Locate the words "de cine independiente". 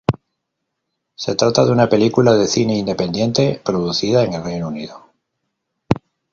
2.33-3.61